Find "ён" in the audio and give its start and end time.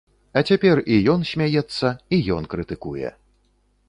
1.13-1.21, 2.37-2.47